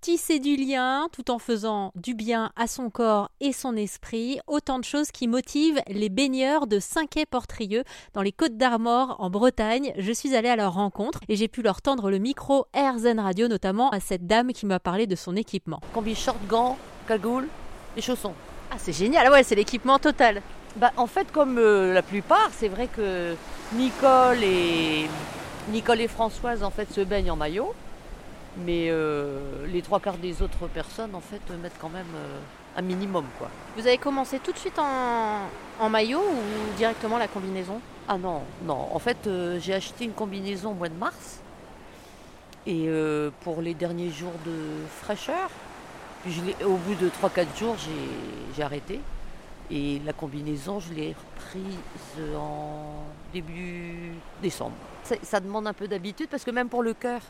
Tisser 0.00 0.38
du 0.38 0.56
lien 0.56 1.08
tout 1.12 1.30
en 1.30 1.38
faisant 1.38 1.92
du 1.94 2.14
bien 2.14 2.52
à 2.56 2.66
son 2.66 2.88
corps 2.88 3.30
et 3.42 3.52
son 3.52 3.76
esprit, 3.76 4.40
autant 4.46 4.78
de 4.78 4.84
choses 4.84 5.10
qui 5.10 5.28
motivent 5.28 5.82
les 5.88 6.08
baigneurs 6.08 6.66
de 6.66 6.78
Saint-Quay-Portrieux 6.78 7.84
dans 8.14 8.22
les 8.22 8.32
Côtes 8.32 8.56
d'Armor 8.56 9.16
en 9.18 9.28
Bretagne. 9.28 9.92
Je 9.98 10.10
suis 10.10 10.34
allée 10.34 10.48
à 10.48 10.56
leur 10.56 10.72
rencontre 10.72 11.20
et 11.28 11.36
j'ai 11.36 11.48
pu 11.48 11.60
leur 11.60 11.82
tendre 11.82 12.10
le 12.10 12.16
micro 12.16 12.64
Air 12.72 12.98
Zen 12.98 13.20
Radio, 13.20 13.46
notamment 13.46 13.90
à 13.90 14.00
cette 14.00 14.26
dame 14.26 14.54
qui 14.54 14.64
m'a 14.64 14.80
parlé 14.80 15.06
de 15.06 15.16
son 15.16 15.36
équipement. 15.36 15.80
Combi 15.92 16.14
short, 16.14 16.38
gants, 16.48 16.78
cagoule 17.06 17.46
et 17.94 18.00
chaussons. 18.00 18.32
Ah, 18.70 18.76
c'est 18.78 18.94
génial, 18.94 19.26
ah 19.26 19.32
ouais, 19.32 19.42
c'est 19.42 19.54
l'équipement 19.54 19.98
total. 19.98 20.40
Bah, 20.76 20.92
en 20.96 21.08
fait, 21.08 21.30
comme 21.30 21.58
euh, 21.58 21.92
la 21.92 22.00
plupart, 22.00 22.48
c'est 22.56 22.68
vrai 22.68 22.86
que 22.86 23.34
Nicole 23.74 24.42
et, 24.42 25.10
Nicole 25.68 26.00
et 26.00 26.08
Françoise 26.08 26.62
en 26.62 26.70
fait, 26.70 26.90
se 26.90 27.02
baignent 27.02 27.32
en 27.32 27.36
maillot. 27.36 27.74
Mais 28.58 28.88
euh, 28.90 29.66
les 29.66 29.80
trois 29.82 30.00
quarts 30.00 30.18
des 30.18 30.42
autres 30.42 30.66
personnes 30.66 31.14
en 31.14 31.20
fait 31.20 31.40
mettent 31.62 31.78
quand 31.80 31.88
même 31.88 32.06
euh, 32.16 32.38
un 32.76 32.82
minimum 32.82 33.24
quoi. 33.38 33.48
Vous 33.76 33.86
avez 33.86 33.98
commencé 33.98 34.38
tout 34.40 34.52
de 34.52 34.58
suite 34.58 34.78
en, 34.78 35.42
en 35.78 35.88
maillot 35.88 36.20
ou 36.20 36.76
directement 36.76 37.16
la 37.18 37.28
combinaison? 37.28 37.80
Ah 38.08 38.18
non, 38.18 38.42
non. 38.64 38.88
En 38.92 38.98
fait, 38.98 39.26
euh, 39.26 39.58
j'ai 39.60 39.72
acheté 39.74 40.04
une 40.04 40.12
combinaison 40.12 40.72
au 40.72 40.74
mois 40.74 40.88
de 40.88 40.94
mars. 40.94 41.40
Et 42.66 42.88
pour 43.40 43.62
les 43.62 43.72
derniers 43.72 44.10
jours 44.10 44.34
de 44.44 44.52
fraîcheur, 45.02 45.48
puis 46.22 46.30
je 46.32 46.64
au 46.66 46.76
bout 46.76 46.94
de 46.94 47.08
3-4 47.08 47.56
jours, 47.58 47.76
j'ai- 47.78 48.54
j'ai 48.54 48.62
arrêté. 48.62 49.00
Et 49.70 50.00
la 50.04 50.12
combinaison, 50.12 50.78
je 50.78 50.92
l'ai 50.92 51.14
reprise 51.16 52.36
en 52.36 53.04
début 53.32 54.12
décembre. 54.42 54.74
Ça, 55.04 55.14
ça 55.22 55.40
demande 55.40 55.66
un 55.66 55.72
peu 55.72 55.88
d'habitude 55.88 56.28
parce 56.28 56.44
que 56.44 56.50
même 56.50 56.68
pour 56.68 56.82
le 56.82 56.92
cœur, 56.92 57.22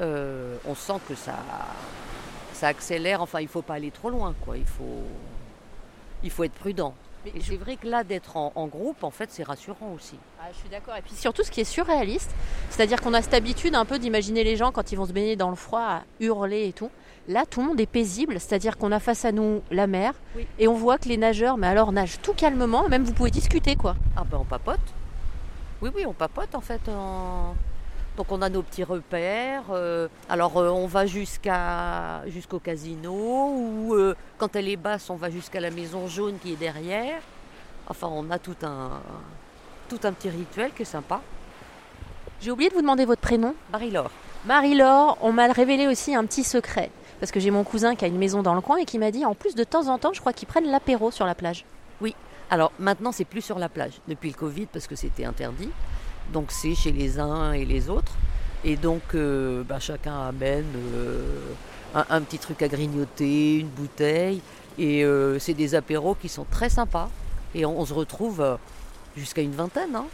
euh, 0.00 0.56
on 0.66 0.74
sent 0.74 1.00
que 1.08 1.14
ça, 1.14 1.34
ça 2.52 2.68
accélère. 2.68 3.20
Enfin, 3.22 3.40
il 3.40 3.44
ne 3.44 3.48
faut 3.48 3.62
pas 3.62 3.74
aller 3.74 3.90
trop 3.90 4.10
loin, 4.10 4.34
quoi. 4.44 4.56
Il 4.56 4.66
faut, 4.66 5.02
il 6.22 6.30
faut 6.30 6.44
être 6.44 6.52
prudent. 6.54 6.94
Et 7.34 7.40
c'est 7.40 7.56
vrai 7.56 7.76
que 7.76 7.86
là, 7.88 8.04
d'être 8.04 8.36
en, 8.36 8.52
en 8.54 8.66
groupe, 8.66 9.02
en 9.02 9.10
fait, 9.10 9.30
c'est 9.30 9.44
rassurant 9.44 9.92
aussi. 9.96 10.16
Ah, 10.40 10.44
je 10.52 10.58
suis 10.58 10.68
d'accord. 10.68 10.94
Et 10.94 11.00
puis 11.00 11.14
surtout, 11.14 11.42
ce 11.42 11.50
qui 11.50 11.62
est 11.62 11.64
surréaliste, 11.64 12.30
c'est-à-dire 12.68 13.00
qu'on 13.00 13.14
a 13.14 13.22
cette 13.22 13.32
habitude 13.32 13.74
un 13.74 13.86
peu 13.86 13.98
d'imaginer 13.98 14.44
les 14.44 14.56
gens 14.56 14.72
quand 14.72 14.92
ils 14.92 14.96
vont 14.96 15.06
se 15.06 15.12
baigner 15.12 15.34
dans 15.34 15.48
le 15.48 15.56
froid 15.56 15.80
à 15.80 16.02
hurler 16.20 16.68
et 16.68 16.72
tout. 16.74 16.90
Là, 17.26 17.46
tout 17.48 17.62
le 17.62 17.68
monde 17.68 17.80
est 17.80 17.86
paisible, 17.86 18.34
c'est-à-dire 18.38 18.76
qu'on 18.76 18.92
a 18.92 19.00
face 19.00 19.24
à 19.24 19.32
nous 19.32 19.62
la 19.70 19.86
mer 19.86 20.12
Oui. 20.36 20.46
et 20.58 20.68
on 20.68 20.74
voit 20.74 20.98
que 20.98 21.08
les 21.08 21.16
nageurs, 21.16 21.56
mais 21.56 21.66
alors 21.66 21.90
nagent 21.92 22.18
tout 22.20 22.34
calmement, 22.34 22.86
même 22.90 23.04
vous 23.04 23.14
pouvez 23.14 23.30
discuter 23.30 23.74
quoi. 23.76 23.96
Ah 24.14 24.24
ben 24.30 24.36
on 24.38 24.44
papote. 24.44 24.78
Oui, 25.80 25.88
oui, 25.96 26.04
on 26.06 26.12
papote 26.12 26.54
en 26.54 26.60
fait. 26.60 26.82
en- 26.90 27.54
Donc 28.16 28.30
on 28.30 28.42
a 28.42 28.48
nos 28.48 28.62
petits 28.62 28.84
repères. 28.84 29.64
euh, 29.70 30.08
Alors 30.28 30.56
euh, 30.56 30.68
on 30.68 30.86
va 30.86 31.06
jusqu'à 31.06 32.22
jusqu'au 32.28 32.58
casino 32.58 33.12
ou 33.12 33.94
euh, 33.94 34.14
quand 34.38 34.54
elle 34.56 34.68
est 34.68 34.76
basse, 34.76 35.10
on 35.10 35.16
va 35.16 35.30
jusqu'à 35.30 35.60
la 35.60 35.70
maison 35.70 36.06
jaune 36.06 36.38
qui 36.42 36.52
est 36.52 36.56
derrière. 36.56 37.20
Enfin, 37.88 38.08
on 38.10 38.30
a 38.30 38.38
tout 38.38 38.56
un 38.62 38.90
tout 39.88 40.00
un 40.04 40.12
petit 40.12 40.30
rituel 40.30 40.72
qui 40.74 40.82
est 40.82 40.86
sympa. 40.86 41.20
J'ai 42.40 42.50
oublié 42.50 42.70
de 42.70 42.74
vous 42.74 42.82
demander 42.82 43.04
votre 43.04 43.20
prénom. 43.20 43.54
Marie-Laure. 43.72 44.10
Marie-Laure, 44.46 45.18
on 45.20 45.32
m'a 45.32 45.46
révélé 45.52 45.86
aussi 45.86 46.14
un 46.14 46.24
petit 46.24 46.44
secret. 46.44 46.90
Parce 47.20 47.32
que 47.32 47.40
j'ai 47.40 47.50
mon 47.50 47.64
cousin 47.64 47.94
qui 47.94 48.04
a 48.04 48.08
une 48.08 48.18
maison 48.18 48.42
dans 48.42 48.54
le 48.54 48.60
coin 48.60 48.76
et 48.76 48.84
qui 48.84 48.98
m'a 48.98 49.10
dit, 49.10 49.24
en 49.24 49.34
plus 49.34 49.54
de 49.54 49.64
temps 49.64 49.88
en 49.88 49.98
temps, 49.98 50.12
je 50.12 50.20
crois 50.20 50.32
qu'ils 50.32 50.48
prennent 50.48 50.70
l'apéro 50.70 51.10
sur 51.10 51.26
la 51.26 51.34
plage. 51.34 51.64
Alors 52.50 52.72
maintenant, 52.78 53.10
c'est 53.12 53.24
plus 53.24 53.40
sur 53.40 53.58
la 53.58 53.68
plage 53.68 54.00
depuis 54.06 54.30
le 54.30 54.36
Covid 54.36 54.66
parce 54.66 54.86
que 54.86 54.94
c'était 54.94 55.24
interdit. 55.24 55.70
Donc 56.32 56.46
c'est 56.50 56.74
chez 56.74 56.92
les 56.92 57.18
uns 57.20 57.52
et 57.52 57.64
les 57.64 57.88
autres. 57.88 58.12
Et 58.64 58.76
donc 58.76 59.02
euh, 59.14 59.62
bah, 59.62 59.78
chacun 59.78 60.18
amène 60.28 60.64
euh, 60.94 61.22
un, 61.94 62.04
un 62.08 62.20
petit 62.22 62.38
truc 62.38 62.62
à 62.62 62.68
grignoter, 62.68 63.58
une 63.58 63.68
bouteille. 63.68 64.40
Et 64.78 65.04
euh, 65.04 65.38
c'est 65.38 65.54
des 65.54 65.74
apéros 65.74 66.14
qui 66.14 66.28
sont 66.28 66.46
très 66.50 66.68
sympas. 66.70 67.08
Et 67.54 67.64
on, 67.64 67.78
on 67.78 67.84
se 67.86 67.94
retrouve 67.94 68.58
jusqu'à 69.16 69.42
une 69.42 69.52
vingtaine. 69.54 69.94
hein. 69.94 70.06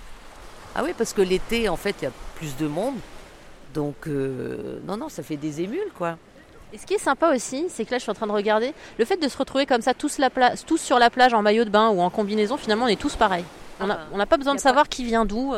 Ah 0.74 0.82
oui, 0.84 0.90
parce 0.96 1.12
que 1.12 1.22
l'été, 1.22 1.68
en 1.68 1.76
fait, 1.76 1.96
il 2.00 2.04
y 2.04 2.08
a 2.08 2.12
plus 2.36 2.56
de 2.56 2.66
monde. 2.66 2.94
Donc 3.74 4.06
non, 4.06 4.96
non, 4.96 5.08
ça 5.08 5.22
fait 5.22 5.36
des 5.36 5.60
émules, 5.62 5.90
quoi. 5.96 6.16
Et 6.72 6.78
ce 6.78 6.86
qui 6.86 6.94
est 6.94 6.98
sympa 6.98 7.34
aussi, 7.34 7.66
c'est 7.68 7.84
que 7.84 7.90
là, 7.92 7.98
je 7.98 8.02
suis 8.02 8.10
en 8.10 8.14
train 8.14 8.26
de 8.28 8.32
regarder, 8.32 8.72
le 8.98 9.04
fait 9.04 9.16
de 9.16 9.26
se 9.28 9.36
retrouver 9.36 9.66
comme 9.66 9.80
ça, 9.82 9.94
tous, 9.94 10.18
la 10.18 10.30
pla- 10.30 10.56
tous 10.56 10.78
sur 10.78 10.98
la 11.00 11.10
plage 11.10 11.34
en 11.34 11.42
maillot 11.42 11.64
de 11.64 11.70
bain 11.70 11.88
ou 11.88 12.00
en 12.00 12.10
combinaison, 12.10 12.56
finalement, 12.56 12.84
on 12.84 12.88
est 12.88 13.00
tous 13.00 13.16
pareils. 13.16 13.44
On 13.80 13.86
n'a 13.86 13.98
Ah 14.12 14.16
n'a 14.16 14.26
pas 14.26 14.36
besoin 14.36 14.54
de 14.54 14.60
savoir 14.60 14.88
qui 14.88 15.04
vient 15.04 15.24
d'où. 15.24 15.52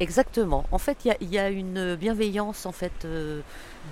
Exactement. 0.00 0.64
En 0.72 0.78
fait, 0.78 1.04
il 1.04 1.30
y 1.30 1.38
a- 1.38 1.50
une 1.50 1.94
bienveillance 1.96 2.64
en 2.66 2.72
fait 2.72 3.04
euh, 3.04 3.42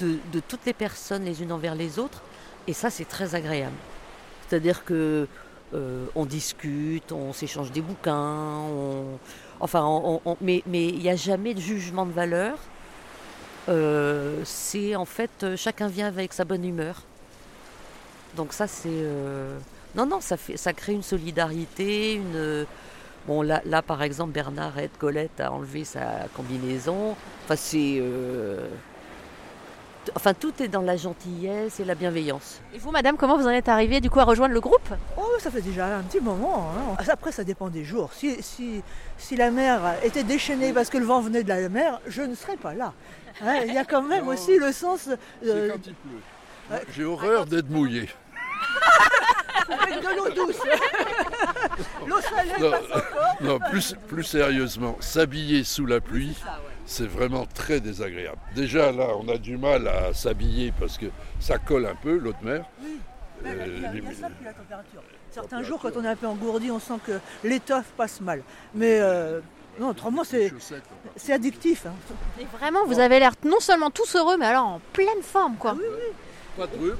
de, 0.00 0.18
toutes 0.48 0.64
les 0.66 0.72
personnes 0.72 1.24
les 1.24 1.42
unes 1.42 1.52
envers 1.52 1.74
les 1.74 1.98
autres, 1.98 2.22
et 2.66 2.72
ça 2.72 2.88
c'est 2.90 3.04
très 3.04 3.34
agréable. 3.34 3.76
C'est-à-dire 4.48 4.84
que 4.84 5.28
euh, 5.74 6.06
on 6.14 6.24
discute, 6.26 7.12
on 7.12 7.32
s'échange 7.34 7.72
des 7.72 7.82
bouquins, 7.82 8.62
enfin, 9.60 9.84
on- 9.84 10.36
mais 10.40 10.62
il 10.68 10.98
n'y 10.98 11.10
a 11.10 11.16
jamais 11.16 11.54
de 11.54 11.60
jugement 11.60 12.06
de 12.06 12.12
valeur. 12.12 12.58
Euh, 13.68 14.40
c'est 14.44 14.96
en 14.96 15.04
fait 15.04 15.56
chacun 15.56 15.88
vient 15.88 16.06
avec 16.08 16.32
sa 16.32 16.44
bonne 16.44 16.64
humeur. 16.64 17.02
Donc 18.36 18.52
ça 18.52 18.66
c'est 18.66 18.88
non 19.94 20.06
non 20.06 20.20
ça 20.20 20.36
fait 20.36 20.56
ça 20.56 20.72
crée 20.72 20.92
une 20.92 21.02
solidarité, 21.02 22.14
une 22.14 22.66
Bon, 23.28 23.42
là, 23.42 23.60
là, 23.66 23.82
par 23.82 24.02
exemple, 24.02 24.32
Bernard 24.32 24.76
aide 24.78 24.90
Colette 24.98 25.38
à 25.40 25.52
enlever 25.52 25.84
sa 25.84 26.00
combinaison. 26.34 27.14
Enfin, 27.44 27.54
c'est. 27.56 27.98
euh, 28.00 28.66
Enfin, 30.16 30.32
tout 30.32 30.54
est 30.62 30.68
dans 30.68 30.80
la 30.80 30.96
gentillesse 30.96 31.80
et 31.80 31.84
la 31.84 31.94
bienveillance. 31.94 32.62
Et 32.74 32.78
vous, 32.78 32.90
madame, 32.90 33.18
comment 33.18 33.36
vous 33.36 33.46
en 33.46 33.50
êtes 33.50 33.68
arrivée 33.68 34.00
du 34.00 34.08
coup 34.08 34.18
à 34.20 34.24
rejoindre 34.24 34.54
le 34.54 34.60
groupe? 34.60 34.88
Oh, 35.18 35.26
ça 35.38 35.50
fait 35.50 35.60
déjà 35.60 35.98
un 35.98 36.02
petit 36.02 36.20
moment. 36.20 36.70
hein. 36.74 36.96
Après, 37.10 37.30
ça 37.30 37.44
dépend 37.44 37.68
des 37.68 37.84
jours. 37.84 38.10
Si, 38.14 38.42
si, 38.42 38.82
si 39.18 39.36
la 39.36 39.50
mer 39.50 39.78
était 40.02 40.22
déchaînée 40.24 40.72
parce 40.72 40.88
que 40.88 40.96
le 40.96 41.04
vent 41.04 41.20
venait 41.20 41.42
de 41.42 41.48
la 41.50 41.68
mer, 41.68 42.00
je 42.06 42.22
ne 42.22 42.34
serais 42.34 42.56
pas 42.56 42.72
là. 42.72 42.94
Hein, 43.44 43.56
Il 43.66 43.74
y 43.74 43.76
a 43.76 43.84
quand 43.84 44.00
même 44.00 44.24
Non. 44.24 44.32
aussi 44.32 44.56
le 44.58 44.72
sens 44.72 45.10
C'est 45.42 45.48
euh, 45.50 45.68
quand 45.72 45.86
il 45.86 45.92
pleut. 45.94 46.20
Moi, 46.70 46.78
J'ai 46.96 47.04
horreur 47.04 47.44
d'être 47.44 47.68
mouillé. 47.68 48.08
avec 49.68 50.00
de 50.02 50.16
l'eau 50.16 50.46
douce. 50.46 50.56
L'eau 52.06 52.20
salée 52.20 52.50
Non, 52.60 52.70
passe 52.70 52.82
encore. 52.84 53.34
non, 53.40 53.58
plus, 53.70 53.94
plus 54.08 54.24
sérieusement, 54.24 54.96
s'habiller 55.00 55.64
sous 55.64 55.86
la 55.86 56.00
pluie, 56.00 56.36
c'est 56.86 57.06
vraiment 57.08 57.46
très 57.46 57.80
désagréable. 57.80 58.38
Déjà, 58.54 58.92
là, 58.92 59.08
on 59.18 59.28
a 59.28 59.38
du 59.38 59.56
mal 59.56 59.86
à 59.88 60.12
s'habiller 60.14 60.72
parce 60.78 60.96
que 60.98 61.06
ça 61.40 61.58
colle 61.58 61.86
un 61.86 61.94
peu, 61.94 62.16
l'autre 62.16 62.42
mer. 62.42 62.64
Mais 63.42 63.50
Euh, 63.50 63.64
il 63.66 63.82
y 63.82 63.86
a- 63.86 63.92
il 63.94 64.02
y 64.02 64.06
a 64.06 64.10
les- 64.10 64.16
ça, 64.16 64.26
puis 64.28 64.44
la 64.44 64.52
température. 64.52 65.02
Certains 65.30 65.62
jours, 65.62 65.78
quand 65.80 65.90
on 65.96 66.04
est 66.04 66.08
un 66.08 66.16
peu 66.16 66.26
engourdi, 66.26 66.70
on 66.70 66.80
sent 66.80 66.94
que 67.06 67.20
l'étoffe 67.44 67.86
passe 67.96 68.20
mal. 68.20 68.42
Mais 68.74 68.98
euh, 69.00 69.40
non, 69.78 69.90
autrement, 69.90 70.24
c'est 70.24 70.46
hein. 70.46 70.78
c'est 71.16 71.32
addictif. 71.34 71.86
hein. 71.86 71.92
Et 72.40 72.46
vraiment, 72.58 72.84
vous 72.86 72.98
avez 72.98 73.20
l'air 73.20 73.32
non 73.44 73.60
seulement 73.60 73.90
tous 73.90 74.16
heureux, 74.16 74.36
mais 74.38 74.46
alors 74.46 74.66
en 74.66 74.80
pleine 74.92 75.22
forme, 75.22 75.54
quoi. 75.56 75.76
Pas 76.56 76.66
de 76.66 76.76
rhume, 76.78 76.96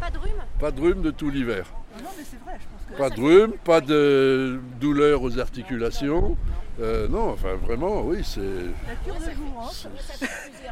Pas 0.00 0.10
de 0.10 0.18
rhume 0.18 0.32
pas 0.58 0.70
de 0.72 0.80
rhume 0.80 1.02
de 1.02 1.10
tout 1.12 1.30
l'hiver. 1.30 1.66
Non, 2.02 2.10
mais 2.16 2.24
c'est 2.30 2.40
vrai, 2.44 2.58
je 2.60 2.64
pense 2.68 2.92
que 2.92 2.98
Pas 2.98 3.10
de 3.10 3.20
rhume, 3.20 3.52
pas 3.64 3.80
de 3.80 4.60
douleur 4.80 5.22
aux 5.22 5.38
articulations. 5.38 6.36
Euh, 6.78 7.08
non, 7.08 7.30
enfin 7.30 7.54
vraiment, 7.54 8.02
oui, 8.02 8.22
c'est. 8.22 8.40
la 8.40 8.94
cure 9.02 9.14
de 9.14 9.30
jour. 9.34 9.62
hein. 9.62 10.26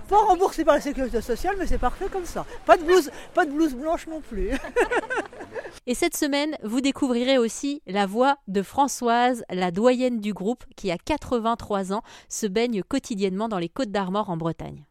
Pas 0.06 0.18
remboursé 0.18 0.62
par 0.62 0.74
la 0.74 0.80
sécurité 0.82 1.22
sociale, 1.22 1.56
mais 1.58 1.66
c'est 1.66 1.78
parfait 1.78 2.08
comme 2.12 2.26
ça. 2.26 2.44
Pas 2.66 2.76
de 2.76 2.82
blouse, 2.84 3.10
pas 3.32 3.46
de 3.46 3.50
blouse 3.52 3.74
blanche 3.74 4.06
non 4.06 4.20
plus. 4.20 4.50
Et 5.86 5.94
cette 5.94 6.16
semaine, 6.16 6.56
vous 6.62 6.80
découvrirez 6.82 7.38
aussi 7.38 7.82
la 7.86 8.04
voix 8.06 8.36
de 8.48 8.62
Françoise, 8.62 9.44
la 9.50 9.70
doyenne 9.70 10.20
du 10.20 10.34
groupe, 10.34 10.64
qui 10.76 10.90
a 10.90 10.98
83 10.98 11.92
ans, 11.94 12.02
se 12.28 12.46
baigne 12.46 12.82
quotidiennement 12.82 13.48
dans 13.48 13.58
les 13.58 13.68
Côtes 13.70 13.90
d'Armor 13.90 14.28
en 14.28 14.36
Bretagne. 14.36 14.82